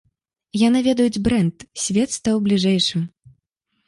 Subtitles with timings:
[0.67, 3.05] Яны ведаюць брэнд, свет стаў бліжэйшым.